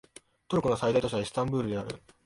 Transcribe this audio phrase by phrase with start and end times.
[0.47, 2.01] トルコの最大都市はイスタンブールである